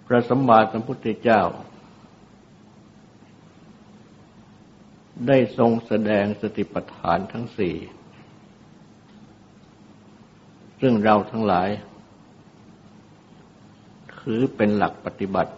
[0.11, 1.41] ระสัมมาสัมพุทธเจ้า
[5.27, 7.75] ได้ทรงแสดงสติปัฏฐานทั้งสี่
[10.81, 11.69] ซึ่งเราทั้งหลาย
[14.19, 15.53] ถือเป็นหลักปฏิบัติ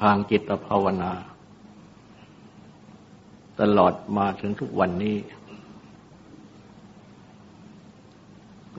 [0.00, 1.12] ทางจิตภาวนา
[3.60, 5.16] ตลอดมาถึงทุกวันนี้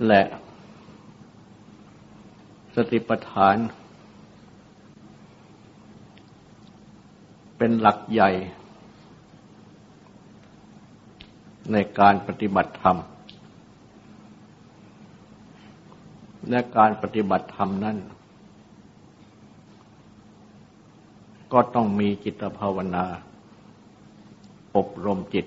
[0.07, 0.21] และ
[2.75, 3.57] สติปัฏฐาน
[7.57, 8.29] เป็นหลักใหญ่
[11.71, 12.97] ในการปฏิบัติธรรม
[16.49, 17.97] และการปฏิบัติธรรมนั้น
[21.53, 23.05] ก็ต้องมีจิตภาวนา
[24.75, 25.45] อบรมจิต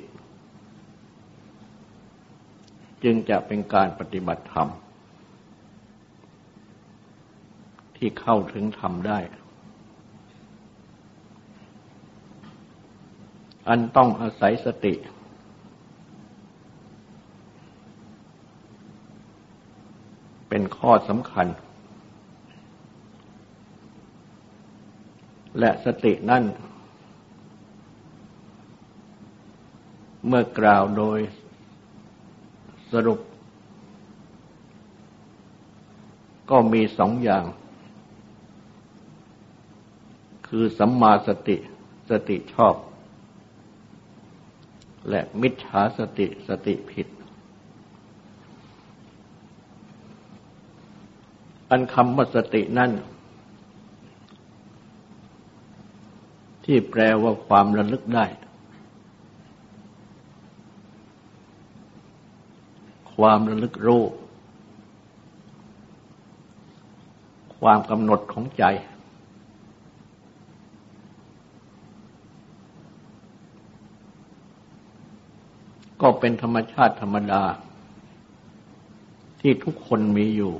[3.04, 4.70] จึงจะเป็นการปฏิบัติธรรม
[7.98, 9.18] ที่เข้าถึงธรรมได้
[13.68, 14.94] อันต้องอาศัยสติ
[20.48, 21.46] เป็นข้อสำคัญ
[25.58, 26.44] และสตินั่น
[30.26, 31.18] เมื่อกล่าวโดย
[32.92, 33.20] สรุป
[36.50, 37.44] ก็มีสองอย่าง
[40.48, 41.56] คือสัมมาสติ
[42.10, 42.74] สติชอบ
[45.08, 47.08] และมิจฉาสติสติผิด
[51.70, 52.90] อันคำว่าสตินั่น
[56.64, 58.26] ที่แปลว่าความระลึกได้
[63.14, 64.02] ความระลึกรู้
[67.60, 68.64] ความกำหนดของใจ
[76.00, 77.42] ก็เป็นธรรมชาติธรรมดา
[79.40, 80.54] ที่ทุกคนมีอยู่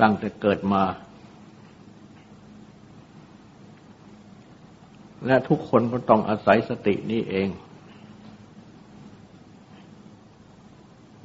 [0.00, 0.82] ตั้งแต่เกิดมา
[5.26, 7.48] และทุกคนก็ต้องอาศัยสตินี้เอง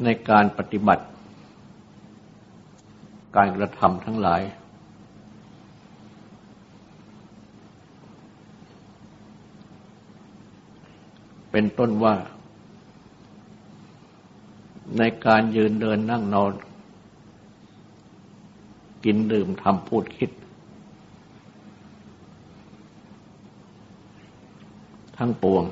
[0.03, 1.06] ในการปฏิบัติ
[3.36, 4.42] การกระทำทั้งหลาย
[11.56, 12.16] เป็นต้นว่า
[14.97, 16.53] ในการยืนเดินนั่งนอน
[19.06, 20.31] กินดื่มทำพูดคิด
[25.18, 25.63] ทั้งปวง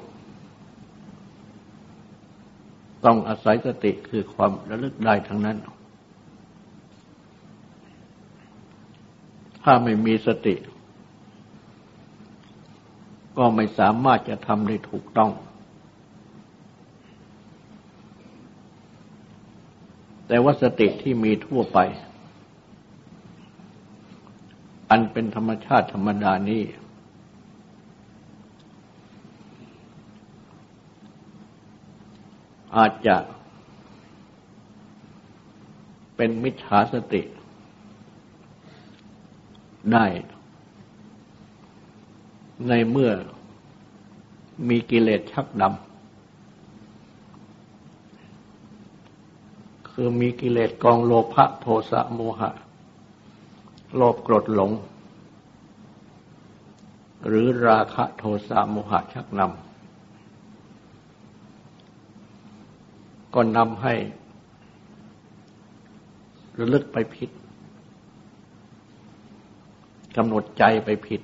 [3.06, 5.58] ต้องอาศัยสติคือความระลึกได้ทั้งนั้น
[9.64, 10.56] ถ้าไม่มีสติ
[13.38, 15.32] ก็ไม่สามารถจะทำได้ถูกต้อง
[20.32, 21.80] แต่ว่าสติที่มีทั่วไป
[24.90, 26.64] อันเป็นธรรมชาติธรรมดานี้
[32.78, 33.18] อาจจะ
[36.16, 37.22] เป็นมิจฉาสติ
[39.94, 40.06] ได้
[42.68, 43.12] ในเมื่อ
[44.70, 45.91] มีกิเลสชักดำ
[50.04, 52.50] คือมีกิเลสกองโลภะโทสะโมหะ
[53.96, 54.72] โลภโกรธหลง
[57.28, 63.94] หรือราคะโทสะโมหะชักนำก็นำให้
[66.58, 67.30] ระลึกไปผิด
[70.16, 71.22] กำหนดใจไปผิด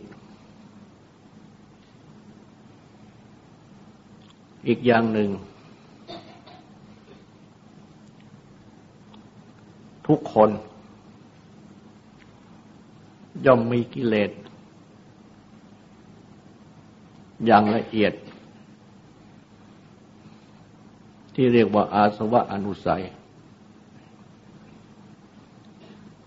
[4.68, 5.30] อีกอย่างหนึ่ง
[10.08, 10.50] ทุกคน
[13.46, 14.32] ย่อมมีกิเลส
[17.46, 18.14] อย่างละเอียด
[21.34, 23.04] ที่เรียกว่าอาสวะอนุสัย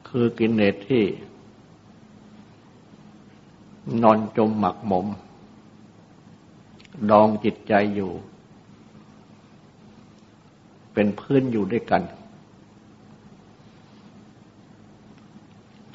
[0.08, 1.04] คือกิเลสที่
[4.02, 5.06] นอนจมหมักหมม
[7.10, 8.12] ดองจิตใจอยู่
[10.92, 12.02] เป็นพื้นอยู่ด้วยกัน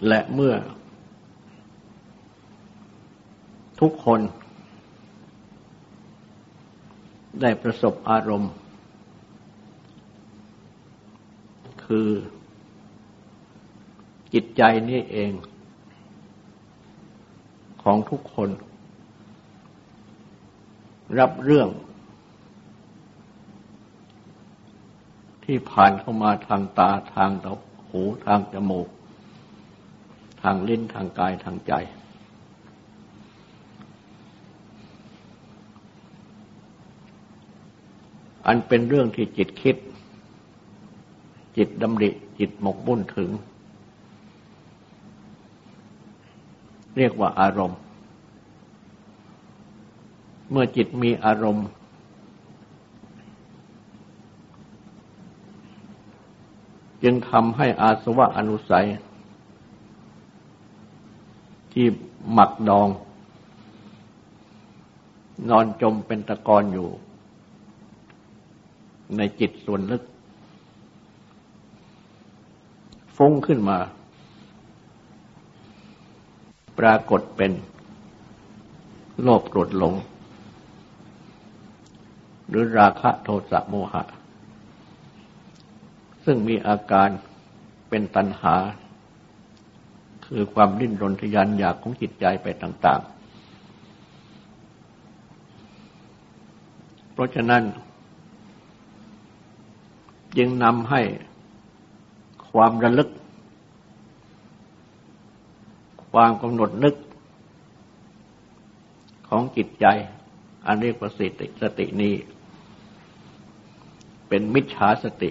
[0.07, 0.55] และเมื่อ
[3.79, 4.21] ทุกคน
[7.41, 8.53] ได้ประสบอารมณ์
[11.85, 12.09] คือ
[14.33, 15.31] จิตใจนี่เอง
[17.83, 18.49] ของทุกคน
[21.19, 21.69] รับเรื่อง
[25.45, 27.31] ที่ผ่านเข้ามาทางตาทาง
[27.89, 28.87] หูทางจมูก
[30.45, 31.73] ทางลิ้นทางกายทางใจ
[38.47, 39.75] อันเป็นเรื่องที่จิตคิด
[41.57, 42.09] จิตดำริ
[42.39, 43.29] จิตหมกบุ่นถึง
[46.97, 47.79] เรียกว่าอารมณ์
[50.51, 51.67] เมื่อจิตมีอารมณ์
[57.03, 58.87] จึงทำให้อาสวะอนุสัย
[61.75, 61.87] ที่
[62.33, 62.87] หมักดอง
[65.49, 66.87] นอนจมเป็นตะกอนอยู่
[69.17, 70.03] ในจิตส่วนลึก
[73.15, 73.77] ฟุ้งขึ้นมา
[76.79, 77.51] ปรากฏเป็น
[79.21, 79.93] โลภโกรธหลง
[82.47, 84.03] หรือราคะโทสะโมหะ
[86.25, 87.09] ซึ่งมีอาการ
[87.89, 88.55] เป็นตัณหา
[90.25, 93.13] คือความดิ้นรนทยานอยากของจิตใจไปต่าง ๆ
[97.13, 97.63] เพราะฉะนั้น
[100.37, 101.01] จึงนำให้
[102.51, 103.09] ความระลึก
[106.11, 106.95] ความกำหนดนึก
[109.29, 109.85] ของจิตใจ
[110.65, 112.13] อันเรียกว่าสติสตินี้
[114.27, 115.29] เป็นมิจฉาสติ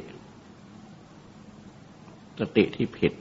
[2.41, 3.13] สติที่ผิด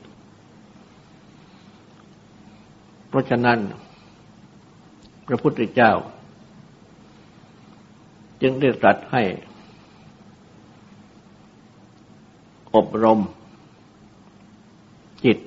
[3.13, 3.59] เพราะฉะนั้น
[5.27, 5.91] พระพุทธเจ้า
[8.41, 9.23] จึงได้ตรัสให้
[12.75, 13.19] อบรม
[15.25, 15.37] จิต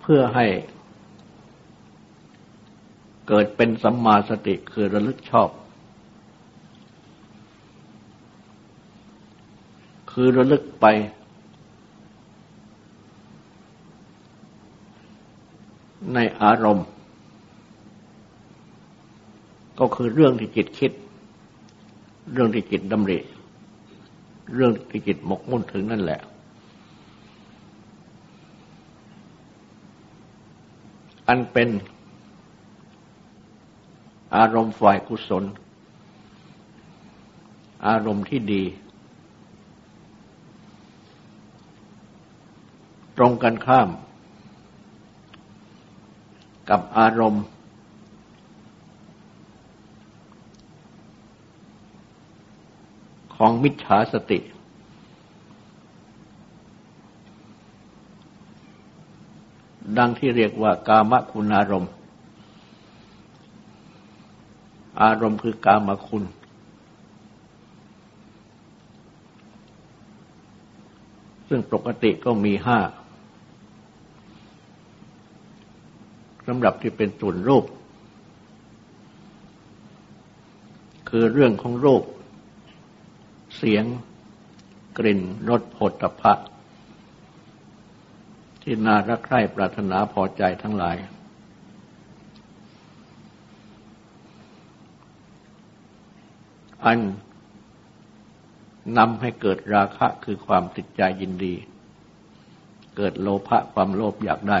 [0.00, 0.46] เพื่อให้
[3.28, 5.50] เกิดเป็นสัมมาสติคือระลึกชอบ
[10.12, 10.86] คือระลึกไป
[16.14, 16.86] ในอารมณ์
[19.78, 20.92] ก็คือเรื่องที่จิตคิด
[22.32, 23.18] เรื่องที่จิตดำริ
[24.54, 26.20] เรื่องที่จิตหมกมุ่นถึงนั่นแหละ
[31.28, 31.68] อันเป็น
[34.36, 35.44] อารมณ์ฝ่ายกุศล
[37.86, 38.62] อารมณ์ที่ดี
[43.16, 43.88] ตรงกันข้าม
[46.70, 47.44] กับอารมณ์
[53.34, 54.38] ของมิจฉาสติ
[59.98, 61.90] ดังที่เรียกว่ากามคุณอารมณ์
[65.02, 66.24] อารมณ์คือกามคุณ
[71.48, 72.78] ซึ่งปกติก็มีห้า
[76.48, 77.64] สำหรับที่เป็นส่วนรูป
[81.10, 82.02] คือเรื่องของรูป
[83.56, 83.84] เสียง
[84.98, 86.32] กลิ่นรสผลตภะ
[88.62, 90.96] ที่น่ารักใคร่ปรารถนาพอใจทั้งหลาย
[96.84, 96.98] อัน
[98.98, 101.54] นำให้เกิดราคะคือความติดใจยินดี
[102.96, 104.58] เกิดโลภะความโลภอยากได้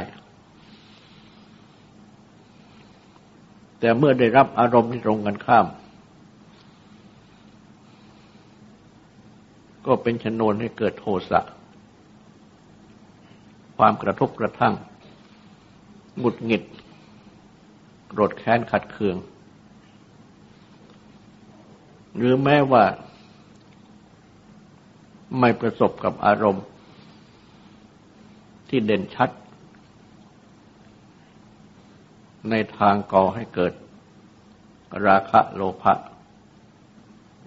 [3.80, 5.66] แต่เมื่อได้รับอารมณ์ที่ตรงกันข้าม
[9.86, 11.40] ก็เป็นชนวนให้เกิดโทสะ
[13.76, 14.74] ความกระทบกระทั่ง
[16.18, 16.62] หงุดหงิด
[18.08, 19.16] โกรธแค้นขัดเคือง
[22.16, 22.84] หรือแม้ว่า
[25.38, 26.64] ไม่ประสบกับอารมณ์
[28.68, 29.30] ที่เด่นชัด
[32.50, 33.72] ในทางก่อให้เกิด
[35.06, 35.94] ราคะโลภะ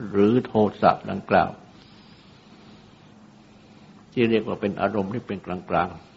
[0.09, 1.49] หรือโทสะดังกล่าว
[4.11, 6.11] ที่เรียกว่าเป็นอารมณ์ที่เป็นกลางๆ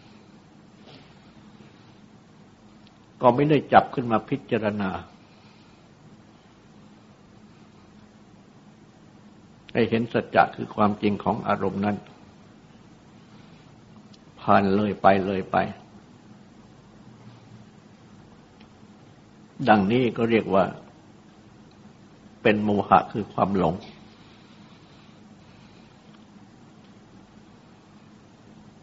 [3.21, 4.91] ก็ไม่ได้จับขึ้นมาพิจารณา
[9.73, 11.97] ให้เห็นสัจจะคือความจริงของอารมณ์นั้น
[14.41, 15.57] ผ่านเลยไปเลยไป
[19.69, 20.65] ดังนี้ก็เรียกว่า
[22.41, 23.75] เป็นโมหะคือความหลง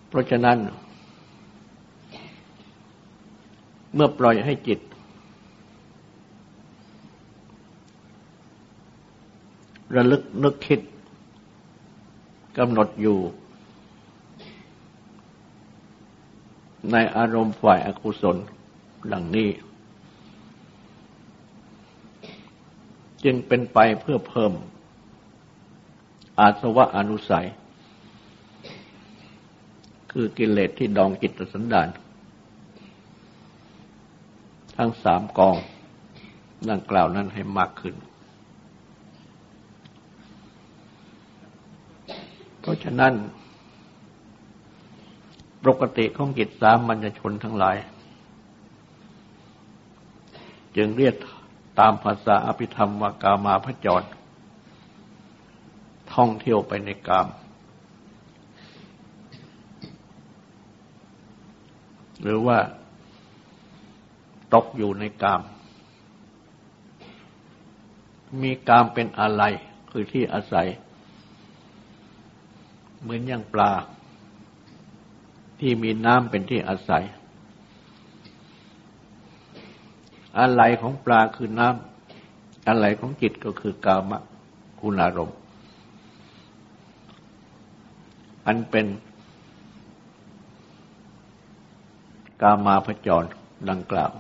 [0.09, 0.59] เพราะฉะนั้น
[3.95, 4.81] เมื่อปล่อยให้จิต
[9.97, 10.81] ระลึกนึกคิด
[12.59, 13.19] กำหนดอยู่
[16.93, 18.37] ในอารมณ์ฝ่ายอากุศล
[19.13, 19.49] ดังนี้
[23.25, 24.53] จึงเป็นไปเพื่อเพิ่ม
[26.41, 27.47] อาสวะอนุสัย
[30.13, 31.89] คือกิเลสที่ดองจิตสันดาน
[34.77, 35.57] ทั้งสามกอง
[36.71, 37.95] ดังกล่าวนั้นให้มากขึ้น
[42.61, 43.13] เพราะฉะนั้น
[45.65, 47.77] ปกติของจิตสามัญชนทั้งหลาย
[50.77, 51.15] จึงเรียก
[51.79, 54.07] ตามภาษาอภิธรรมวากามาพจร
[56.15, 57.29] ท่องเที่ยวไปในกาม
[62.23, 62.59] หรือว่า
[64.55, 65.43] ตกอยู่ในกาม
[68.43, 69.43] มีกามเป็นอะไร
[69.91, 70.67] คือที่อาศัย
[73.01, 73.73] เหมือนอย่างปลา
[75.61, 77.05] ที่มีน้ำเป็นที่อาศัย
[80.39, 84.13] อะไรของปลาคือน้ำอะไรของจิตก็คือกาม
[84.81, 85.39] คุณอารมณ์
[88.47, 88.87] อันเป็น
[92.43, 93.25] กามาพจร
[93.71, 94.13] ดังกล่าว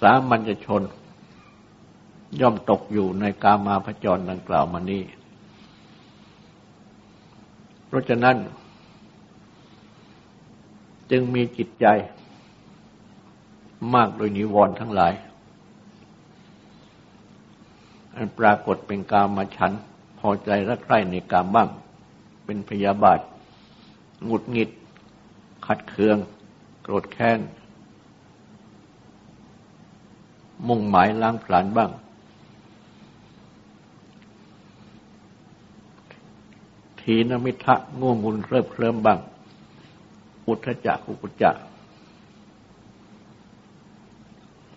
[0.00, 0.82] สามัญชน
[2.40, 5.02] ย่อมตกอยู่ในกามาพจรดังกล่าวมานี้
[7.86, 8.36] เพราะฉะนั้น
[11.10, 11.86] จึงมีจิตใจ
[13.94, 15.12] มากโดยนิวรณ์ทั้งหลาย
[18.14, 19.72] อันปรากฏเป็นกามาฉัน
[20.18, 21.68] พอใจรักใคร่ในกามบ้าง
[22.44, 23.20] เป็นพยาบาท
[24.24, 24.70] หงุดหงิด
[25.66, 26.16] ขัดเคือง
[26.82, 27.40] โกรธแค้น
[30.68, 31.90] มุ่งหมายล้างผลาญบ้าง
[37.00, 39.18] ทีนมิทะง่วงงุนเริ่มเคลิ้มบ้าง
[40.46, 41.56] อุทธจักอุปจัก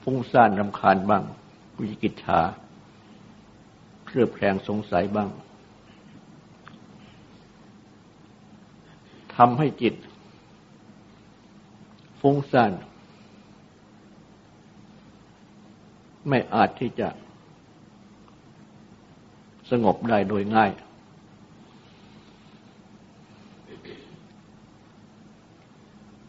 [0.03, 1.23] ฟุ้งซ่านรำคาญบ้าง
[1.79, 2.39] วิกิจชา
[4.05, 5.29] เครือบแคลงสงสัยบ้าง
[9.35, 9.95] ทำให้จิต
[12.21, 12.71] ฟุ้งซ่าน
[16.29, 17.09] ไม่อาจที่จะ
[19.71, 20.71] สงบได้โดยง่าย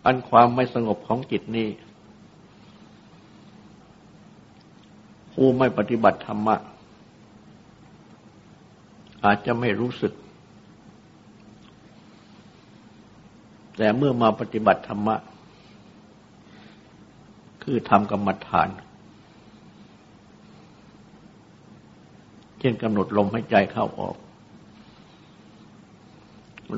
[0.04, 1.68] อันความไม่สงบของจิตนี้
[5.34, 6.56] ผู้ไม่ปฏิบัติธรรมะ
[9.24, 10.12] อาจจะไม่รู้สึก
[13.76, 15.16] แต่เมื่อมาปฏิบัติธรรมะ
[17.62, 18.68] คือทำกรรมฐาน
[22.58, 24.16] เช่นกำหนดลมหายใจเข้าออก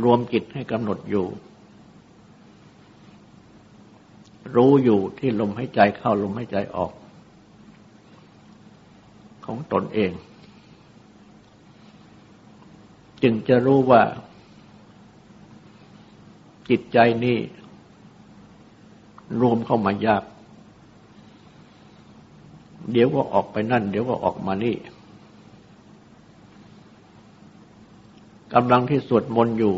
[0.03, 1.27] รวมจิตให้กำหนดอยู่
[4.57, 6.93] รู้อยู่ที่ลมหายใจเข้าลมหายใจออก
[9.47, 10.13] ของตนเอง
[13.23, 14.03] จึงจะรู้ว่า
[16.69, 17.39] จิตใจนี้
[19.41, 20.23] รวมเข้ามายาก
[22.93, 24.77] เดี๋ยวก็ออกไปนั่น เดี๋ยวก็ออกมานี่
[28.55, 29.75] กำลังที่สวดมนต์อยู่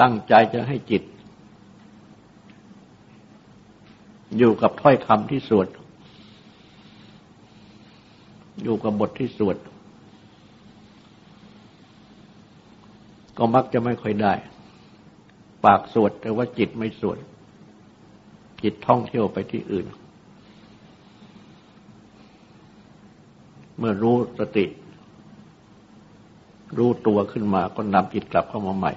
[0.00, 1.02] ตั้งใจจะให้จิต
[4.38, 5.68] อยู่กับถ้อยคำที่สวด
[8.62, 9.56] อยู่กับบทที่สวด
[13.38, 14.34] ก็มักจะไม่ค่อยได้
[15.64, 17.18] ปากสวดแต่ว่าจิตไม่สวด
[18.62, 19.86] จิตท่องเที่ยวไปที่อื่น
[23.78, 24.64] เมื่อรู้สติ
[26.78, 28.92] รู้ตัวขึ้นมาก็นำจิตกลับเข้ามาใหม่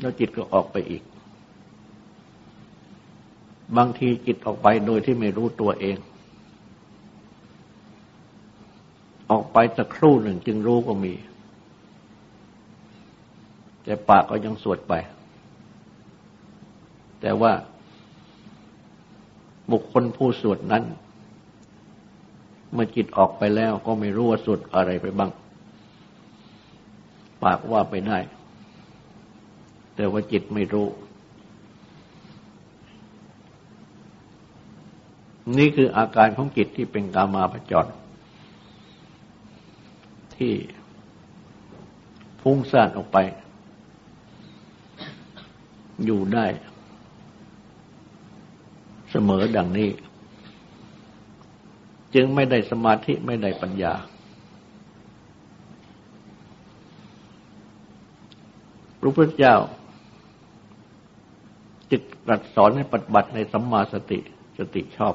[0.00, 1.02] แล้วจิตก็ออกไปอีก
[3.76, 5.96] บางทีจิตออกไปโดยที่ไม่รู้ตัวเอง
[9.30, 11.14] ออกไปสักครู่หนึ่งจึงรู้ก็มี
[13.84, 14.94] แต่ปากก็ยังสวดไป
[17.20, 17.52] แต่ว่า
[19.70, 20.84] บุคคลผู้สวดนั้น
[22.72, 25.30] เมื่อจิตออกไปแล้วก็ไม่รู้ว่าสวดอะไรไปบ้าง
[27.42, 28.18] ปากว่าไปได้
[29.96, 30.86] แต่ว่าจิตไม่รู้
[35.58, 37.90] นี่คืออาการของจิตที่เป็นกามาพจร
[40.36, 40.54] ที่
[42.40, 43.18] พุ่งซ่านออกไป
[46.04, 46.46] อยู่ได้
[49.10, 49.90] เสมอดังนี้
[52.14, 53.94] จึงไม่ได้สมาธิไม่ได้ปัญญา
[59.00, 59.56] พระพุทธเจ้า
[61.90, 64.18] จิตตรัสสอนให้ปฏิบัติในสัมมาสติ
[64.58, 65.14] สติชอบ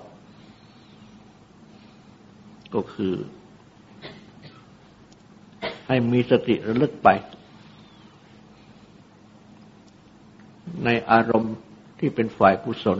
[2.73, 3.13] ก็คือ
[5.87, 7.09] ให้มีสติระลึกไป
[10.85, 11.55] ในอารมณ์
[11.99, 12.99] ที่เป็นฝ่ายกุศล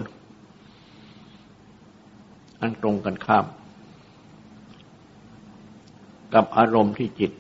[2.62, 3.46] อันตรงกันข้าม
[6.34, 7.32] กับอารมณ์ที่จิต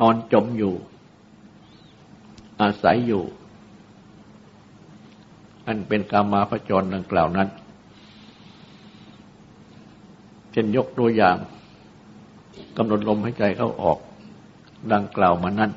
[0.00, 0.74] นอนจมอยู่
[2.60, 3.22] อาศัยอยู่
[5.66, 7.48] อันเป็นกามาพจรดังกล่าวนั้น
[10.52, 11.36] เช่นยกตัวอย่าง
[12.76, 13.98] กำหนดลมหายใจเข้าออก
[14.92, 15.70] ดังกล่าวมานั้น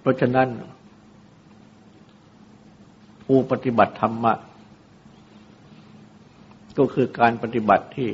[0.00, 0.48] เพราะฉะนั้น
[3.24, 4.32] ผู้ปฏิบัติธรรมะ
[6.78, 8.10] ก็คือการปฏิบัติที่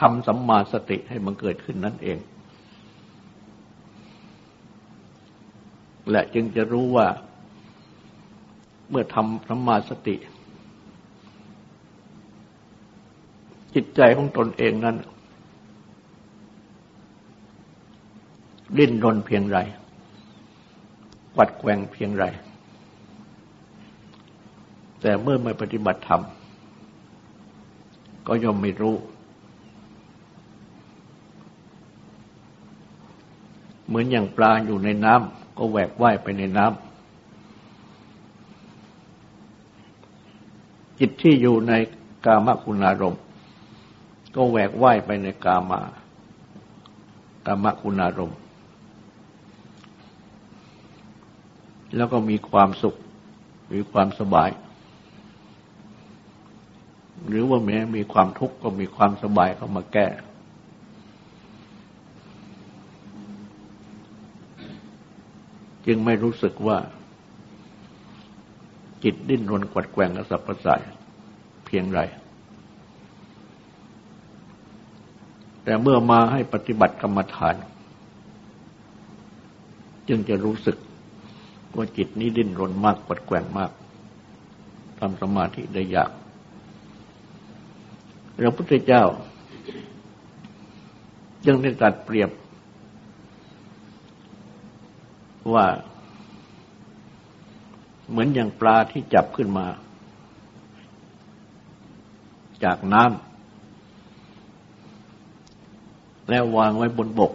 [0.00, 2.18] ทำสัมมาสติให้มันเกิดขึ้นนั่นเอง
[6.10, 7.06] และจึงจะรู้ว่า
[8.90, 10.16] เมื่อทำสมมาสติ
[13.74, 14.96] จิตใจของตนเองนั้น
[18.78, 19.58] ดิ้นรนเพียงไร
[21.36, 22.24] วัดแกว่งเพียงไร
[25.00, 26.22] แต่เมื่อไม่ปฏิบัติธรรม
[28.26, 28.96] ก็ย่อมไม่รู้
[33.86, 36.76] เหมือนอย่างปลาอยู่ในน้ำ ก็แหวกว่ายไปในน้ำ
[40.98, 41.72] จิตที่อยู่ใน
[42.26, 43.22] กามคุณอารมณ์
[44.34, 45.80] ก็แหวกว่ายไปในกามา
[47.46, 48.38] กามคุณอารมณ์
[51.96, 52.96] แล้วก็มีความสุข
[53.72, 54.50] มีความสบาย
[57.28, 60.06] หรือว่าแม้มีความทุกข์ก็มีความสบายเข้ามาแก้
[65.86, 66.78] จึงไม่รู้สึกว่า
[69.04, 70.82] จิตดิ้นรนกวัดแกว่งกระสับกระส่าย
[71.66, 72.00] เพียงไร
[75.64, 77.54] แต่เมื่อมาให้ปฏิบัติกรรมฐาน
[80.08, 80.76] จึงจะรู้สึก
[81.76, 83.70] ว่าจิตนี้ดิ้นรนมากกวัดแกว่งมาก
[84.98, 86.10] ทำสมาธิได้ยาก
[88.36, 89.04] พระพุทธเจ้า
[91.46, 92.30] ยังได้ตรัสเปรียบ
[95.54, 95.66] ว่า
[98.10, 99.66] เหมือนอย่างปลาที่จับขึ้นมา
[102.64, 103.10] จากน้ำ
[106.30, 107.32] แล้ววางไว้บนบก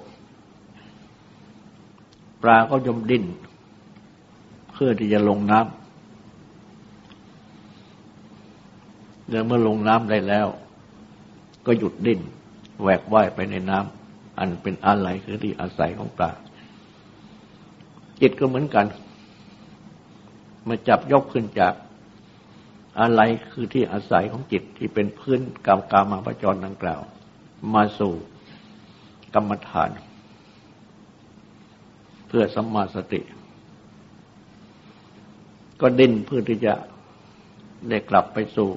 [2.44, 3.24] ปลาก็ยมดิ้น
[4.72, 5.70] เพื่อที่จะลงน้ำ
[9.30, 10.48] แล้วเมื่อลงน้ำได้แล้ว
[11.66, 12.20] ก็หยุดดิ้น
[12.82, 16.32] แหวกว่ายไปในน้ำอันเป็นอะไรคือที่อาศัยของปลา
[18.22, 18.86] จิตก็เหมือนกัน
[20.68, 21.74] มาจับยกขึ้นจาก
[23.00, 27.02] อะไรคือที่อาศัยของจิตที่เป็นพื้นกรรมกามาประจรดังกล่าว
[27.74, 28.14] มาสู่
[29.34, 29.90] กรรมฐาน
[32.28, 33.22] เพื่อสัมมาสติ
[35.82, 36.74] ก็ดิ้นเพื่อที่จะ
[37.90, 38.70] ได้กลับไปสู่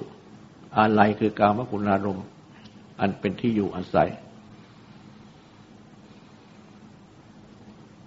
[0.77, 2.27] อะไรคือกามคุณารมณ์
[2.99, 4.09] อันเป็นที่อยู่อาศัย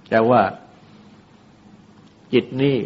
[0.08, 0.40] แต่ว่า
[2.32, 2.76] จิตนี่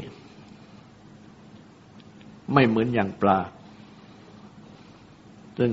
[2.52, 3.38] ไม่เหมือนอย่างปลา
[5.58, 5.72] ซึ่ง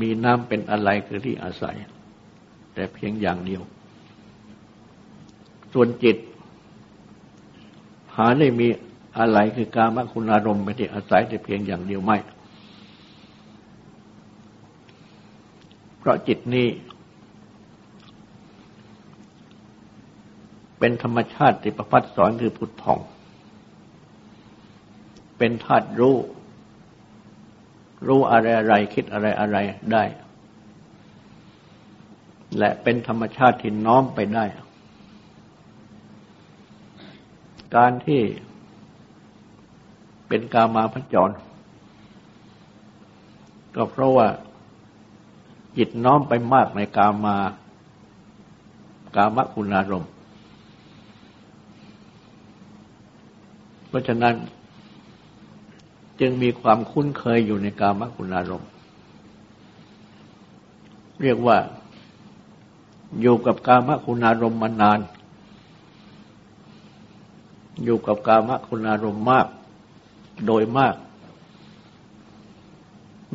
[0.00, 1.76] มีน้ำเป็นอะไรคือที่อาศัย
[2.74, 3.62] แต่เพียงอย่างเดียว
[5.72, 6.16] ส่วนจิต
[8.16, 8.68] หาได้มี
[9.18, 12.18] อะไรคือกามคุณอารมณ์เป็นที่อาศัยแต่เพียงอย่างเดียวไม่
[15.98, 16.66] เพราะจิตนี้
[20.86, 22.98] เป็นธรรมชาติที่ประพัดสอนคือผุดผ่อง
[25.38, 26.16] เป็นธาตุรู้
[28.06, 29.56] รู้อะไรอะไรคิดอะไรอะไร
[29.92, 30.04] ได้
[32.58, 34.44] และเป็นธรรมชาติที่น้อมไปได้
[37.76, 38.22] การที่
[40.28, 41.30] เป็นกามาพจร
[43.74, 44.28] ก็เพราะว่า
[45.76, 47.36] จิตน้อมไปมากในกามา
[49.16, 54.34] กามคุณารมเราะฉะนั้น
[56.20, 58.70] จึงมีความคุ้นเคยอยู่ในกามคุณอารมณ์
[61.22, 61.58] เรียกว่า
[63.20, 65.00] อยู่กับกามคุณอารมณ์มานาน
[67.84, 69.46] อยู่กับกามคุณอารมณ์มาก
[70.46, 70.94] โดยมาก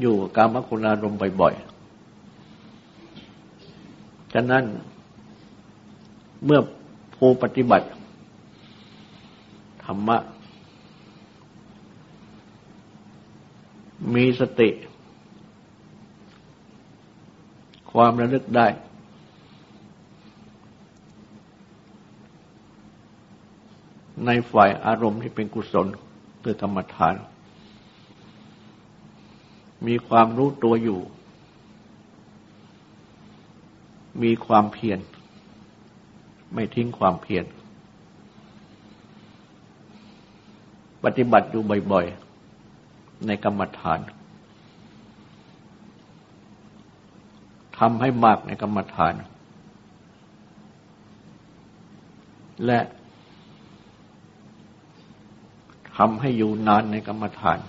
[0.01, 4.63] อยู่กับกามคุณอารมณ์บ่อยๆ ฉะนั้น
[6.45, 6.59] เมื่อ
[7.15, 7.87] ผู้ปฏิบัติ
[9.83, 10.17] ธรรมะ
[14.15, 14.69] มีสติ
[17.91, 18.67] ความระลึกได้
[24.25, 25.87] ในฝ่ายอารมณ์ที่เป็นกุศล
[26.43, 27.15] คือกรรมฐาน
[29.87, 30.99] มีความรู้ตัวอยู่
[34.23, 34.99] มีความเพียร
[36.53, 37.45] ไม่ทิ้งความเพียร
[41.03, 42.28] ปฏิบัติอยู่บ่อย ๆ
[43.27, 43.99] ในกรรมฐาน
[47.77, 49.13] ทำให้มากในกรรมฐาน
[52.65, 52.79] และ
[55.97, 57.59] ทำให้อยู่นานในกรรมฐาน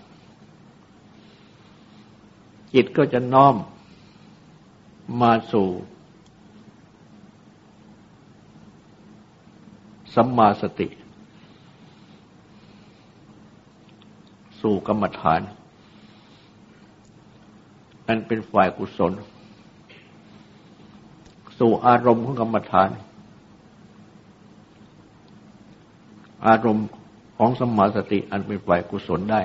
[2.75, 3.57] จิตก็จะน้อม
[5.23, 5.69] มาสู่
[10.15, 10.89] สัมมาสติ
[14.63, 15.41] สู่กรรมฐาน
[18.07, 19.13] อันเป็นฝ่ายกุศล
[21.59, 22.91] สู่อารมณ์ของกรรมฐาน
[26.47, 26.87] อารมณ์
[27.37, 29.41] ของสมาสติอันเป็นฝ่ายกุศลได้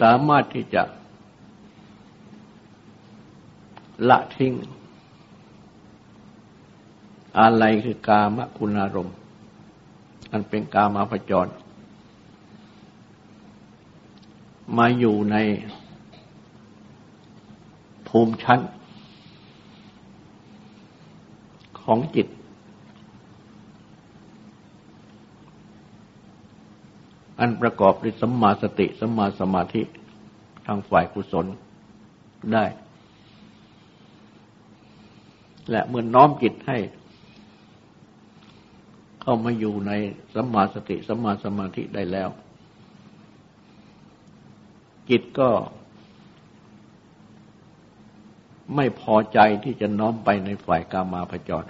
[0.00, 0.82] สามารถที่จะ
[4.08, 4.54] ละทิ้ง
[7.40, 9.14] อะไรคือกามคุณอารมณ์
[10.32, 11.46] อันเป็นกามาพจร
[14.76, 15.36] มาอยู่ใน
[18.08, 18.60] ภูมิชั้น
[21.82, 22.28] ของจิต
[27.38, 29.82] อันประกอบด้วยสัมมาสติสัมมาสมาธิ
[30.66, 31.46] ทางฝ่ายกุศล
[32.52, 32.64] ได้
[35.70, 36.78] และเมื่อน้อมจิตให้
[39.22, 39.92] เข้ามาอยู่ใน
[40.34, 42.28] สัมมาสติสัมมาสมาธิได้แล้ว
[45.10, 45.50] จิตก็
[48.76, 51.64] ไม่พอใจที่จะน้อมไปในฝ่ายกามาพจร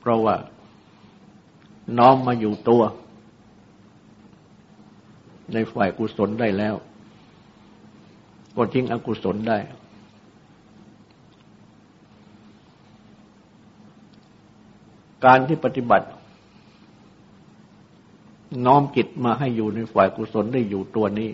[0.00, 0.36] เพราะว่า
[1.98, 2.82] น้อมมาอยู่ตัว
[5.52, 6.74] ในฝ่ายกุศลได้แล้ว
[8.56, 9.58] ก็ทิ้งอกุศลได้
[15.26, 16.06] การที่ปฏิบัติ
[18.66, 21.30] น้อมจิตมาให้อยู่ในฝ่ายกุศลได้อยู่ตัวนี้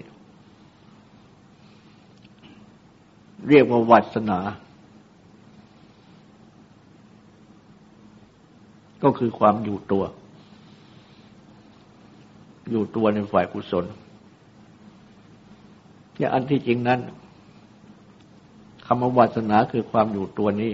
[3.48, 4.40] เรียกว่าวัสนา
[9.02, 10.04] ก็คือความอยู่ตัว
[12.70, 13.84] อยู่ตัวในฝ่ายกุศล
[16.14, 17.00] ที่ยอันที่จริงนั้น
[18.86, 20.72] คำว่าวาสนาคือความอยู่ตัวนี้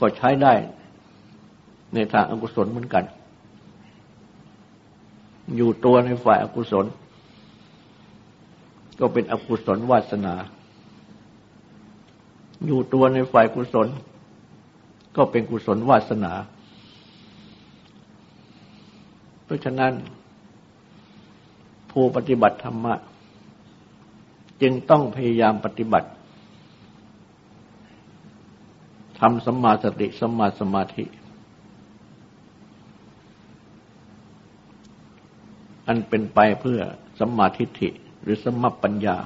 [0.00, 0.54] ก็ใช้ได้
[1.94, 3.04] ในทางอากุศลเหมือนกัน
[5.56, 6.86] อยู่ตัวในฝ่ายอากุศล
[9.00, 10.34] ก็เป็นอกุศลวาสนา
[12.66, 13.88] อยู่ตัวในฝ่ายกุศล
[15.16, 16.32] ก็เป็นกุศลวาสนา
[19.44, 19.92] เพราะฉะนั้น
[21.90, 22.94] ผู้ปฏิบัติธรรมะ
[24.62, 26.08] จึงต้องพยายามปฏิบัติ
[29.18, 31.04] ทำสมมาสติสมมาสมาธิ
[35.86, 36.80] อันเป็นไปเพื่อ
[37.18, 37.88] สมมาทิฏฐิ
[38.22, 39.16] หรือสมมาปัญญา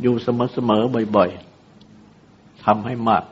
[0.00, 3.24] อยู่เสมอๆบ่อยๆทำให้มาก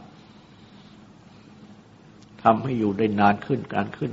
[2.42, 4.12] ทำให้อยู่ได้นานขึ้นการขึ้น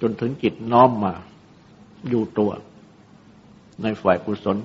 [0.00, 1.14] จนถึงจิตน้อมมา
[2.08, 2.50] อยู่ตัว
[3.82, 4.56] ในฝ่ายกุศล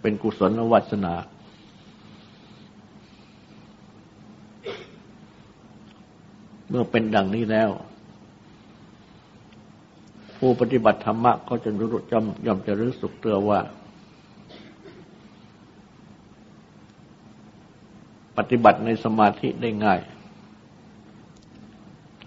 [0.00, 1.14] เป็นกุศลวัสนา
[6.68, 7.70] เมื่อเป็นดังนี้แล้ว
[10.38, 13.60] ผู้ปฏิบัติธรรมะก็จะรู้จำย่อมจะรู้สึกเตือว่า
[18.36, 20.00] ปฏิบัติในสมาธิได้ง่าย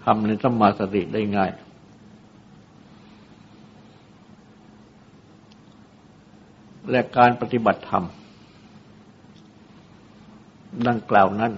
[0.04, 1.52] ทำในสมาสติได้ง่าย
[6.90, 8.04] และการปฏิบัติธรรม
[10.88, 11.52] ดังกล่าวนั้น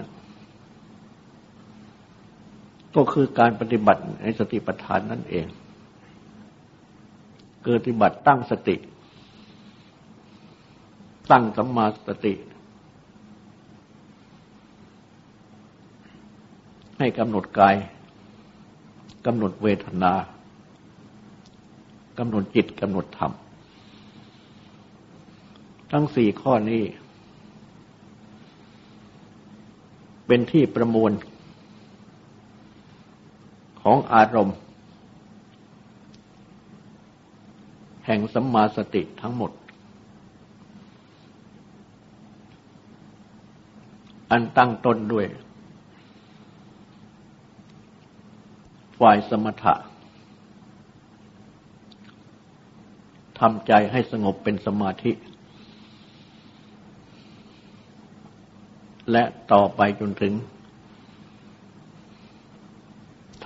[2.95, 5.45] ก็คือการปฏิบัติในสติปัฏฐานนั่นเอง
[7.63, 8.75] เกิดปฏิบัติตั้งสติ
[11.31, 12.33] ตั้งสัมมาสติ
[16.97, 17.75] ให้กำหนดกาย
[19.25, 20.13] กำหนดเวทนา
[22.17, 23.31] กำหนดจิตกำหนดธรรม
[25.91, 26.83] ทั้งสี่ข้อนี้
[30.27, 31.11] เป็นที่ประมวล
[33.87, 34.57] ของอารมณ์
[38.05, 39.51] แห่งสัมมาสติทั้งหมด
[44.31, 45.25] อันตั้งต้นด้วย
[48.99, 49.75] ฝ่ายสมถะ
[53.39, 55.11] ทำใจให้สงบเป็นสมาธิ
[59.11, 60.33] และต่อไปจนถึง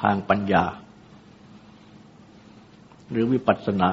[0.01, 0.63] ทางปัญญา
[3.09, 3.91] หรือวิปัสสนา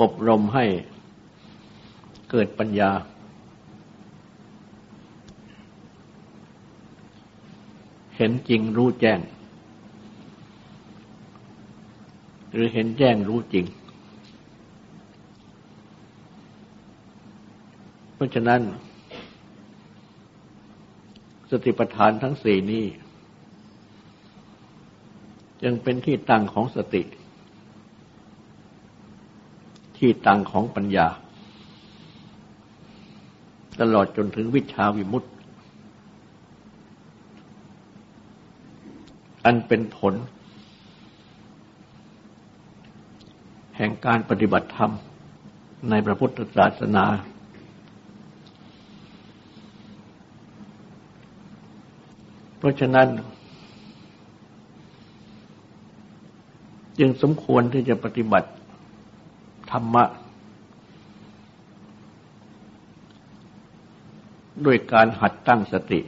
[0.00, 0.64] อบรมให้
[2.30, 2.90] เกิดปัญญา
[8.16, 9.20] เห็นจริงรู้แจ้ง
[12.52, 13.66] หรือเห็นแจ้งรู้จริง
[18.14, 18.60] เพราะฉะนั้น
[21.64, 22.84] ติปัฏฐานทั้งสี่นี้
[25.64, 27.02] ยังเป็นที่ตั้งของสติ
[29.98, 31.08] ที่ตั้งของปัญญา
[33.80, 35.30] ตลอดจนถึงวิชาวิมุตติ
[39.44, 40.14] อันเป็นผล
[43.76, 44.92] แห่งการปฏิบัติธรรม
[45.90, 47.04] ในพระพุทธศาสนา
[52.66, 53.08] ราะฉะนั้น
[56.98, 58.50] จึงสมควรที่จะปฏิบัติ
[59.70, 60.04] ธรรมะ
[64.66, 66.00] ด้วยการหัดตั้งสติ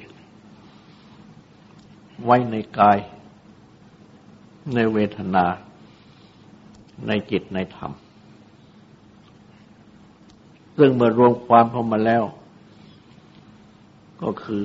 [2.25, 2.99] ไว้ในกาย
[4.75, 5.47] ในเวทนา
[7.07, 7.93] ในจิตในธรรม
[10.79, 12.23] ซึ่งเมื่อรวมความเข้ามาแล้ว
[14.23, 14.65] ก็คือ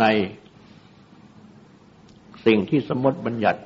[0.00, 0.04] ใน
[2.46, 3.60] สิ่งที่สมมติบัญญัติ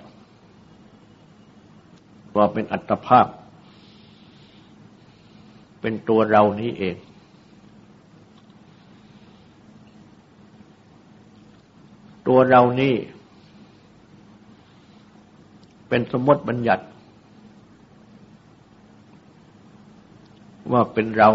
[2.36, 3.26] ว่าเป็นอัตภาพ
[5.80, 6.96] เป็นตัวเรานี้เอง
[12.28, 12.94] ตัวเรานี้
[15.88, 16.84] เป็นสมมติบัญญัติ
[20.72, 21.28] ว่าเป็นเรา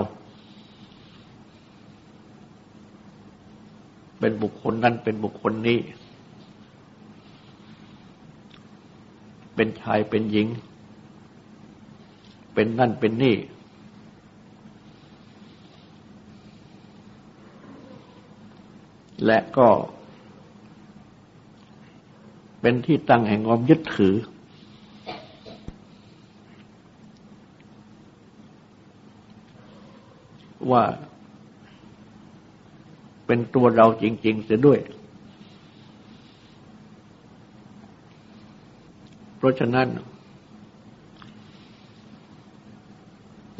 [4.21, 5.79] เป็นบุคคลนั้นเป็นบุคคลนี้
[9.55, 10.47] เป็นชายเป็นหญิง
[12.53, 13.35] เป็นนั่นเป็นนี่
[19.25, 19.67] และก็
[22.61, 24.15] เป็นที่ตั้งแห่งความยึดถือ
[30.71, 30.83] ว่า
[33.33, 34.79] เป็นตัวเราจริง ๆ เสียด้วย
[39.37, 39.87] เพราะฉะนั้น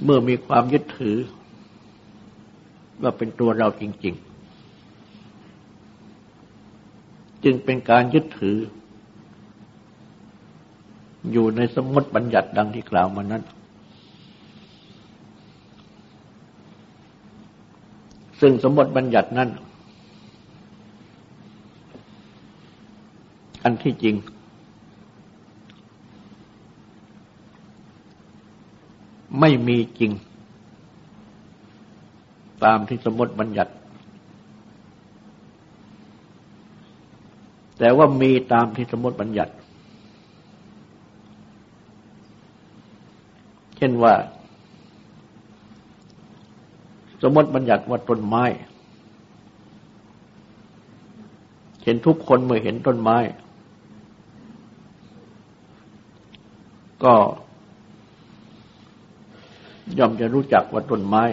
[0.03, 1.17] เมื่อมีความยึดถือ
[3.01, 4.15] ว่าเป็นตัวเราจริง
[5.79, 8.57] ๆ จึงเป็นการยึดถือ
[11.31, 13.43] อยู่ในสมมติบัญญัติดังที่กล่าวมานั้น
[18.41, 19.49] ซึ่งสมมติบัญญัตินั้น
[23.63, 24.15] อันที่จริง
[29.39, 30.11] ไม่มีจริง
[32.63, 33.71] ตามที่สมมติบัญญัติ
[37.79, 39.53] แต่ว่ามีตามที่สมมติบัญญัติ
[43.77, 44.13] เช่นว่า
[47.21, 48.43] สมมติบัญญัติว่าต้นไม้
[51.83, 53.17] เห็นทุกคนเมื่อเห็นต้นไม้
[57.03, 57.13] ก็
[59.97, 61.23] ย่อมจะรู้จักว่าต้นไม้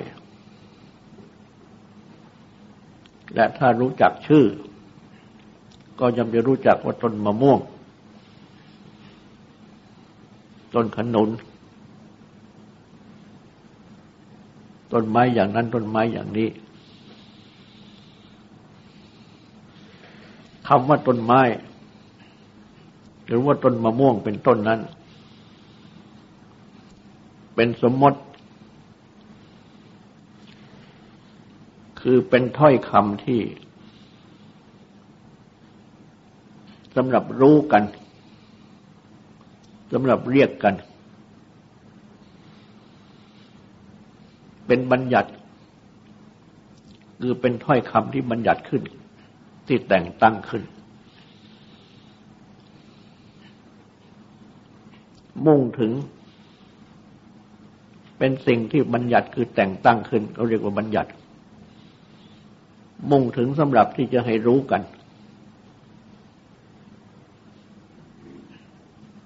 [3.34, 4.44] และถ้ารู้จักชื่อ
[6.00, 7.60] ก็ย่อมจะรู้จักว่าต้นมะม่วง
[10.74, 11.30] ต้นขนุน
[14.92, 16.48] ต้นไม้อย่างนั้นต้นไม้อย่างนี้
[20.68, 21.40] คำว่าต้นไม้
[23.26, 24.80] หรือว่าต้นมะม่วงเป็นต้นนั้น
[27.54, 28.20] เป็นสมมติ
[32.00, 33.40] คือเป็นถ้อยคำที่
[36.96, 37.82] สำหรับรู้กัน
[39.92, 40.74] สำหรับเรียกกัน
[44.68, 45.30] เป็นบัญญัติ
[47.20, 48.82] คือเป็นถ้อยคำที่บัญญัติขึ้น
[49.66, 50.62] ที่แต่งตั้งขึ้น
[55.46, 55.92] มุ่งถึง
[58.18, 61.10] เป็นสิ่งที่บัญญัติคือแต่งตั้งขึ้นเขาเรียกว่าบัญญัติ
[63.10, 64.82] มุ่งถึงสำหรับที่จะให้รู้กัน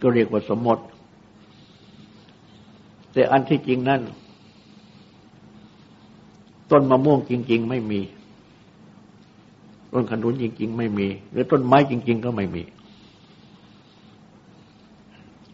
[0.01, 0.85] ก็เรียกว่าสมมติ
[3.13, 4.01] แต่อันที่จริงนั่น
[6.73, 8.01] ต้นมะม่วงจริง ๆ ไม่มี
[9.93, 12.63] ต้นขนุนจริง ๆ ไม่มี หรือต้นไม้จริง ๆ ก็ไม่มี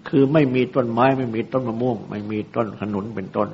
[0.08, 3.48] คือไม่มีต้นไม้ไม่มีต้นมะม่วง ไม่มีต้นขนุนเป็นต้น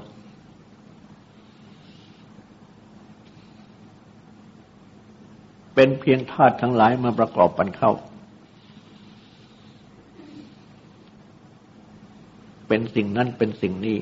[5.75, 7.93] เป็นเพียงธาตุทั้งหลายมาประกอบกันเข้า
[12.69, 13.97] เป็นสิ่งนั้นเป็นสิ่งนี้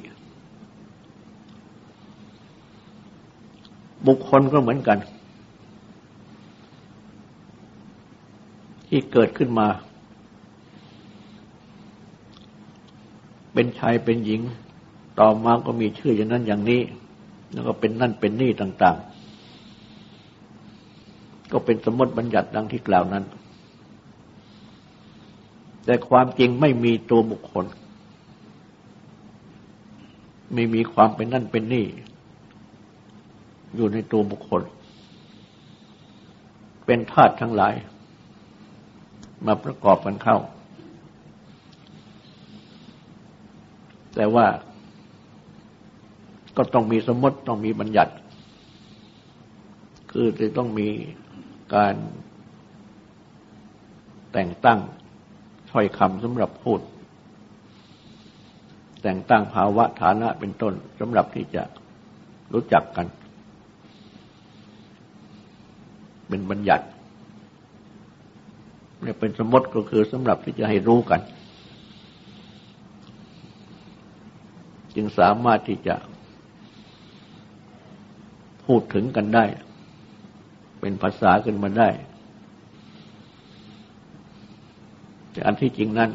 [4.07, 4.99] บุคคลก็เหมือนกัน
[8.88, 9.69] ที่เกิดขึ้นมา
[13.53, 14.41] เป็นชายเป็นหญิง
[15.21, 16.81] ต่อมาก็มีชื่ออย่างนั้นอย่างนี้
[17.53, 18.97] แล้วก็เป็นนั่นเป็นนี่ต่าง
[20.65, 23.25] ๆ ก็เป็นสมมติบัญญัติดังที่กล่าวนั้น
[25.85, 27.67] แต่ความจริงไม่มีตัวบุคคล
[30.55, 31.87] ไม่มีความเป็นนั่นเป็นนี่
[33.77, 34.63] อยู่ในตัวบุคคล
[36.87, 37.75] เป็นธาตุทั้งหลาย
[39.47, 40.39] มาประกอบกันเข้า
[44.15, 44.47] แต่ว่า
[46.57, 48.13] ก็ต้องมีสมมติต้องมีบัญญัติ
[50.13, 50.89] คือจะต้องมี
[51.75, 51.95] การ
[54.33, 54.81] แต่งตั้ง
[55.71, 56.81] ถ้อยคำสำหรับพูด
[59.03, 61.63] แต่งตั้งภาวะฐานะเป็นต้นสำหรับที่จะ
[62.53, 63.07] รู้จักกัน
[66.33, 66.87] เป็นบัญญัติ
[69.03, 71.21] เนี่ยเป็นสมมติก็คือสำหรับที่จะให้รู้กัน
[74.95, 75.95] จึงสามารถที่จะ
[78.66, 79.45] พูดถึงกันได้
[80.81, 81.88] เป็นภาษาขึ้นมาได้
[85.30, 86.11] แต่อันที่จริงนั้น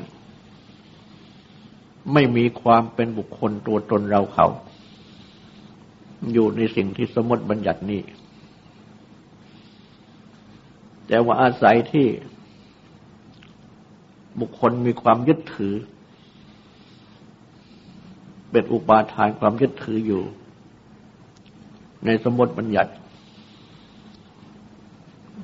[2.13, 4.47] ไม่มีความเป็นบุคคลตัวตนเราเขา
[6.33, 8.01] อยู่ในสิ่งที่สมมติบัญญัตินี้
[11.07, 12.07] แต่ว่าอาศัยที่
[14.39, 15.75] บุคคลมีความยึดถือ
[18.51, 20.21] เป็นอุปาทานความยึดถืออยู่
[22.05, 22.91] ในสมมติบัญญัติ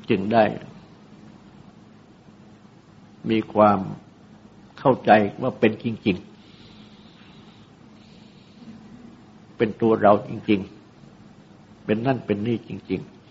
[0.10, 0.44] จึงได้
[3.30, 3.80] มีความ
[4.80, 5.12] เข้าใจ
[5.42, 6.28] ว่าเป็นจริง ๆ
[9.58, 10.60] เป็นตัวเราจริง
[11.24, 13.23] ๆ เป็นนั่นเป็นนี่จริง ๆ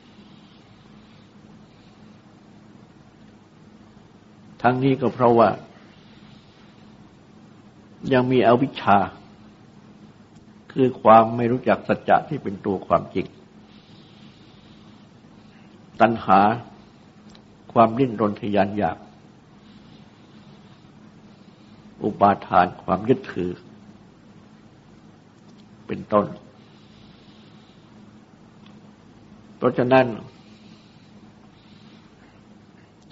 [4.62, 5.48] ทั้งนี้ก็เพราะว่า
[8.12, 8.98] ยังมีอวิชชา
[10.72, 13.26] คือความไม่รู้จักสัจจะที่เป็นตัวความจริง
[16.00, 16.40] ตัณหา
[17.72, 18.98] ความดิ้นรนทยานอยาก
[22.04, 23.50] อุปาทานความยึดถือ
[25.86, 26.26] เป็นต้น
[29.56, 30.06] เพราะฉะนั้น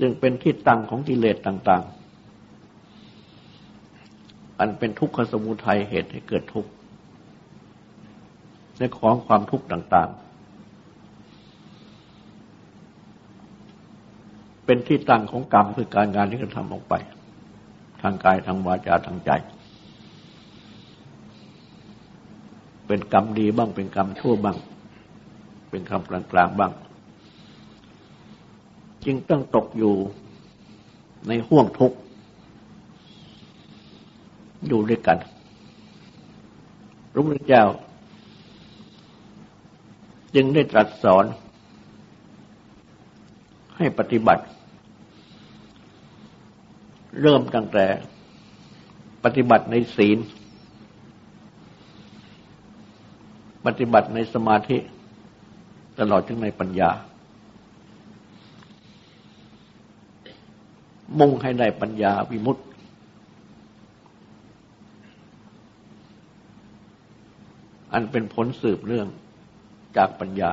[0.00, 6.70] จึงเป็นที่ตั้งของกิเลสต่างๆ อันเป็นทุกขสมุทัยเหตุให้เกิดทุกข์
[8.78, 10.18] ในของความทุกข์ต่าง ๆ
[14.64, 16.94] เป็นที่ตั้งของกรรมคือการงานที่กระทำออกไป
[18.02, 19.30] ทางกายทางวาจาทางใจ
[22.86, 24.56] เป็นกรรมดีบ้าง เป็นกรรมชั่วบ้าง
[25.70, 26.72] เป็นคำกลางๆบ้าง
[29.04, 29.94] จึงต้องตกอยู่
[31.28, 31.98] ในห่วงทุกข์
[34.66, 35.18] อยู่ด้วยกัน
[37.12, 37.64] พระพุทธเจ้า
[40.34, 41.24] จึงได้ตรัสสอน
[43.76, 44.44] ให้ปฏิบัติ
[47.20, 47.86] เริ่มตั้งแต่
[49.24, 50.18] ปฏิบัติในศีล
[53.66, 54.78] ปฏิบัติในสมาธิ
[55.98, 56.90] ตลอดถึงในปัญญา
[61.18, 62.62] มุ่งให้ได้ปัญญาวิมุตติ
[67.92, 69.06] อันเป็นผลสืบเรื่อง
[69.96, 70.52] จากปัญญา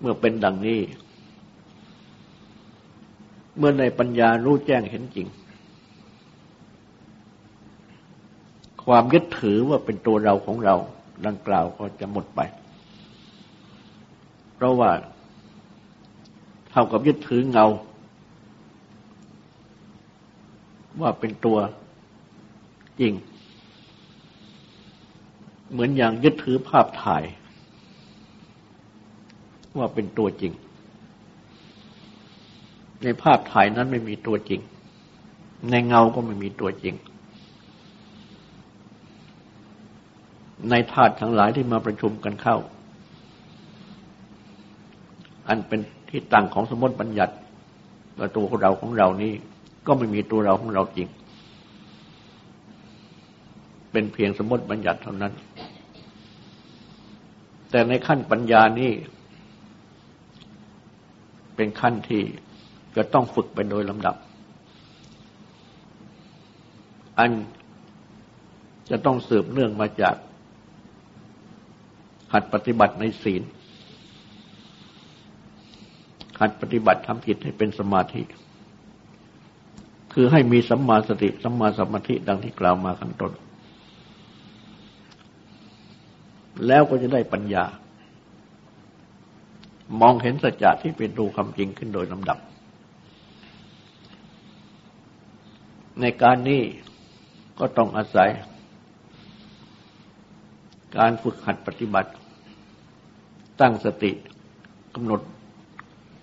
[0.00, 0.80] เมื่อเป็นดังนี้
[3.58, 5.28] เมื่อในปัญญารู้แจ้งเห็นจริง
[8.84, 10.74] ความยึดถือว่าเป็นตัวเราของเรา
[11.26, 12.40] ดังกล่าวก็จะหมดไป
[14.60, 14.92] เพราะว่า
[16.70, 17.66] เท่ากับยึดถือเงา
[21.00, 21.58] ว่าเป็นตัว
[23.00, 23.12] จริง
[25.70, 27.22] เหมือนอย่างยึดถือภาพถ่าย
[29.78, 30.52] ว่าเป็นตัวจริง
[33.02, 34.60] ในภาพถ่ายนั้นไม่มีตัวจริง
[35.70, 36.94] ในเงาก็ไม่มีตัวจริง
[40.70, 42.58] ในธาตุทั้งหลายที่มาประชุมกันเข้า
[45.50, 45.80] อันเป็น
[46.10, 47.34] ที่ตั้งของสมมติบัญญัติ
[48.18, 49.32] ว่าตัวของเราของเรานี้
[49.86, 51.08] ก็ไม่มีตัวเราของเราจริง
[53.92, 55.32] เป็นเพียงสมมติบัญญัติเท่านั้น
[57.70, 58.90] แต่ในขั้นปัญญานี้
[61.56, 62.22] เป็นขั้นที่
[62.96, 64.16] จะต้องฝึกไปโดยลำดับ
[67.18, 67.30] อัน
[68.90, 70.16] จะต้องสืบเนื่องมาจาก
[72.32, 73.42] หัดปฏิบัติในศีล
[76.40, 78.22] หัดปฏิบัติทำจิตให้เป็นสมาธิ
[80.12, 83.32] คือให้มีสัมมาสติสัมมาสมาธิดังที่กล่าวมาข้างต้น
[86.66, 87.64] แล้วก็จะได้ปัญญา
[90.00, 92.38] มองเห็นสัจจะที่เป็นรูความจริงขึ้นโดยลำดับ
[96.00, 96.62] ในการนี้
[97.58, 98.30] ก็ต้องอาศัย
[100.96, 102.10] การฝึกหัดปฏิบัติ
[103.60, 104.12] ตั้งสติ
[104.94, 105.20] กำหนด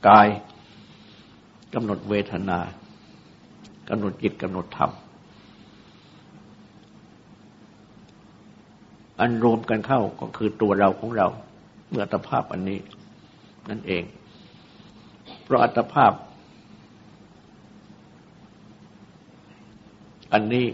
[0.07, 0.27] กาย
[1.73, 2.59] กำหนดเวทนา
[3.89, 4.91] กำหนดจิตกำหนดธรรม
[9.19, 11.27] อันรวมกันเข้าก็คือตัวเราของเรา
[11.89, 12.79] เมื่อตภาพอันนี้
[13.69, 14.03] นั่นเอง
[15.43, 16.11] เพราะอัตภาพ
[20.33, 20.67] อันนี้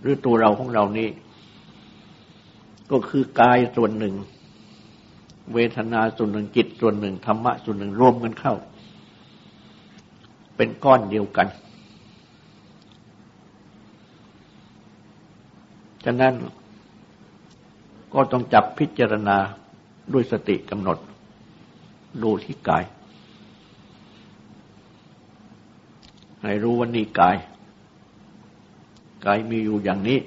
[0.00, 1.08] หรือตัวเราของเรานี้
[2.90, 4.14] ก็คือกายส่วนหนึ่ง
[5.54, 8.54] เวทนาส่วนหนึ่งจิตส่วนหนึ่งธรรมะส่วนหนึ่งรวมกันเข้า
[10.56, 11.48] เป็นก้อนเดียวกัน
[16.04, 16.34] ฉะนั้น
[18.12, 19.36] ก็ต้องจับพิจารณา
[20.12, 20.98] ด้วยสติกำหนด
[22.22, 22.84] ดูที่กาย
[26.42, 27.36] ให้รู้ว่านี่กาย
[29.24, 30.18] กายมีอยู่อย่างนี้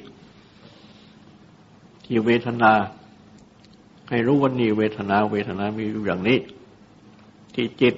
[2.05, 2.72] ที่เวทนา
[4.12, 6.39] ให้รู้ว่านี่เวทนาเวทนามีอยู่อย่างนี้
[7.55, 7.95] ที่จิต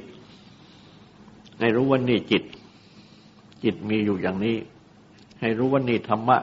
[1.60, 2.44] ให้รู้ว่านี่จิต
[3.64, 4.58] จิตมีอยู่อย่างนี้
[5.42, 6.38] ให้รู้ว่านี่ธรรมะ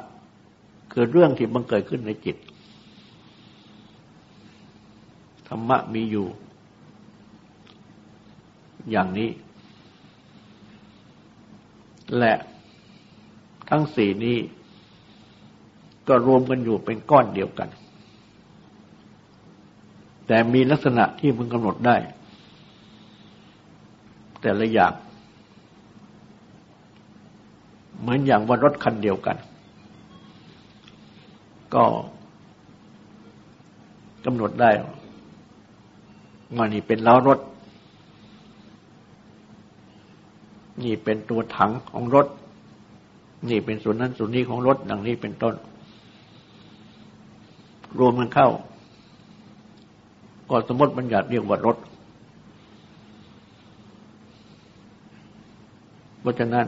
[0.92, 2.36] คือเรื่องที่บังเกิดขึ้นในจิต
[5.48, 6.26] ธรรมะมีอยู่
[8.90, 9.30] อย่างนี้
[12.18, 12.34] และ
[13.70, 14.38] ทั้งสี่นี้
[16.08, 17.68] ก็รวมกันอยู่เป็นก้อนเดียวกัน
[20.32, 21.96] แต่มีลักษณะที่มึงกำหนดได้
[24.40, 24.92] แต่ละอย่าง
[28.00, 29.36] เหมือนอย่างว่ารถคันเดียวกัน
[31.74, 31.84] ก็
[34.24, 34.70] กำหนดได้
[36.56, 37.38] ว่านี่เป็นล้อรถ
[40.84, 42.26] นี่เป็นตัวถังของรถ
[43.50, 45.54] นี่เป็นส่วนนั้นส่วนนี้ของรถ ดังนี้เป็นต้น
[48.00, 48.50] รวมมันเข้า
[50.50, 51.76] ก็สมมติบัญญัติเรียกว่ารถ
[56.20, 56.66] เพราะฉะนั้น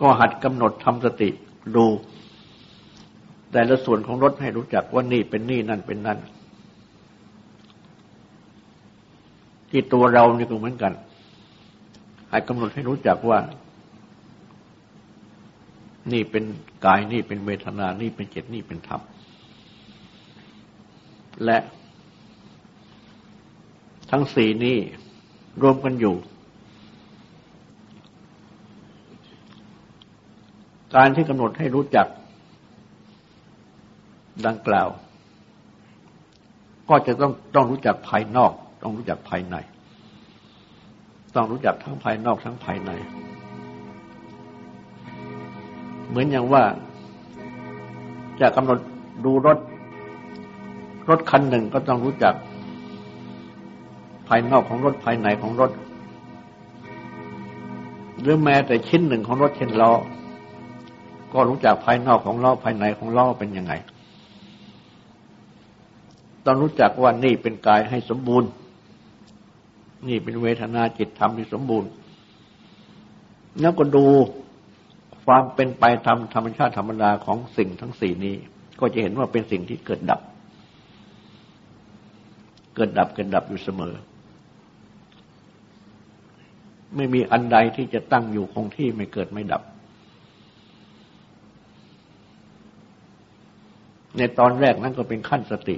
[0.00, 1.28] ก็หัดกำหนดทำสติ
[1.76, 1.86] ดู
[3.52, 6.18] แต่ละส่วนของรถให้รู้จักว่านี่เป็นนี่นั่นเป็นนั่น
[9.70, 10.92] ที่ตัวเรานี่ก็เหมือนกัน
[12.30, 13.38] ให้กำหนดให้รู้จักว่า
[16.12, 16.44] นี่เป็น
[16.84, 19.00] กายนี่เป็นเวทนา นี่เป็นเจตนี่เป็นธรรม
[21.44, 21.58] และ
[24.10, 24.78] ทั้งสี่นี้
[25.62, 26.16] รวมกันอยู่
[30.96, 32.06] การที่กำหนดให้รู้จัก
[34.46, 34.88] ดังกล่าว
[36.88, 39.56] ก็จะต้องต้องรู้จักภายนอก ต้องรู้จักภายใน
[41.34, 42.90] ต้องรู้จักทั้งภายนอกทั้งภายใน
[46.08, 46.62] เหมือนอย่างว่า
[48.40, 48.78] จะกำหนด
[49.24, 49.58] ดูรถ
[51.08, 52.34] รถคันหนึ่งก็ต้องรู้จัก
[54.28, 55.70] ภายนอกของรถภายในของรถ
[58.20, 59.92] หรือแม้แต่ชิ้นหนึ่งของรถเช่นล้อ
[61.32, 63.72] ก็รู้จักภายนอกของล้อภายในของล้อเป็นยังไง
[66.44, 68.48] ต้องรู้จักว่านี่เป็นกายให้สมบูรณ์
[70.08, 71.90] นี่เป็นเวทนาจิตธรรมที่สมบูรณ์
[73.60, 74.06] แล้วก็ดู
[75.24, 78.36] ความเป็นไปธรรมธรรมชาติธรรมดาของสิ่งทั้งสี่นี้
[78.80, 80.20] ก็จะเห็นว่าเป็นสิ่งที่เกิดดับ
[82.74, 83.94] เกิดดับเกิดดับอยู่เสมอ
[86.96, 89.62] ไม่มีอันใดที่จะตั้งอยู่คงที่ไม่เกิดไม่ดับ
[94.16, 95.76] ในตอนแรกนั้นก็เป็นขั้นสติ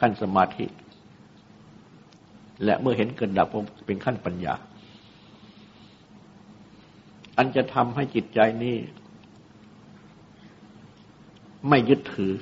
[0.00, 0.66] ขั้นสมาธิ
[2.64, 4.54] และเมื่อเห็นเกิดดับก็เป็นขั้นปัญญา
[7.36, 8.76] อันจะทำให้จิตใจนี้
[11.68, 12.32] ไม่ยึดถือ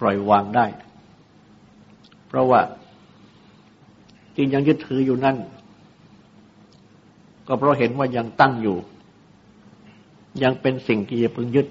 [0.00, 0.66] ปล่อยวางได้
[2.36, 2.60] ราะว่า
[4.34, 5.36] ที่ยังยึดถืออยู่นั่น
[7.46, 8.76] ก็เพราะเห็นว่ายังตั้งอยู่
[10.42, 11.66] ยังเป็นสิ่งที่จะพึงยึด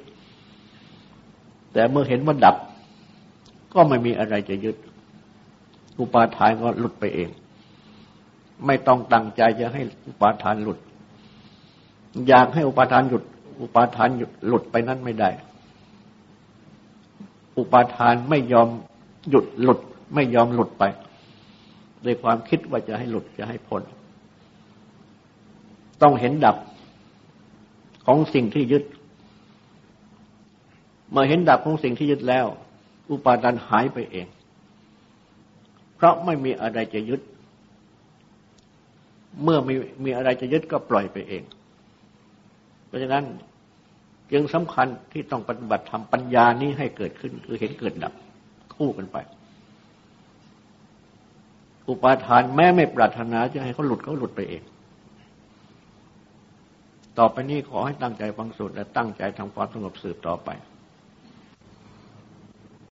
[1.74, 2.55] แต่เมื่อเห็นว่าดับ
[3.74, 4.76] ก็ไม่มีอะไรจะยึด
[5.99, 7.30] อุปาทานก็หลุดไปเอง
[8.66, 10.80] ไม่ต้องตั้งใจจะให้อุปาทานหลุด
[12.28, 13.24] อยากให้อุปาทานหยุด
[13.61, 15.30] อุปาทานหยุดหลุดไปนั้นไม่ได้
[17.57, 18.70] อุปาทานไม่ยอม
[19.30, 19.80] หยุดหลุด
[20.14, 20.84] ไม่ยอมหลุดไป
[22.04, 23.82] โดยความคิดว่าจะให้หลุดจะให้พ้น
[26.01, 26.58] ต้องเห็นดับ
[28.06, 28.84] ของสิ่งที่ยึด
[31.12, 32.45] เมื่อเห็นดับของสิ่งที่ยึดแล้ว
[33.10, 34.28] อุปาทานหายไปเอง
[35.95, 37.22] เพราะไม่มีอะไรจะยึด
[39.43, 41.43] เมื่อมีมีอะไรจะยึดก็ปล่อยไปเอง
[42.88, 43.24] เพราะฉะนั้น
[44.32, 48.14] จึงสำคัญที่ต้องปฏิบัติทำปัญญานี้ให้เกิดขึ้น คือเห็นเกิดดับ
[48.76, 49.18] คู่กันไป
[51.90, 54.64] อุปาทานแม้ไม่ปรารถนาจะให้เขาหลุดเขาหลุดไปเอง
[57.18, 60.50] ต่อไปนี้ขอให้ตั้งใจฟังสูตรและตั้งใจทำความสงบสืบต่อไป